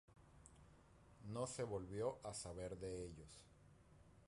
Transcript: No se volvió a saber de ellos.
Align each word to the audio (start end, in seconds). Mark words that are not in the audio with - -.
No 1.29 1.45
se 1.45 1.61
volvió 1.61 2.21
a 2.23 2.33
saber 2.33 2.75
de 2.79 3.05
ellos. 3.05 3.45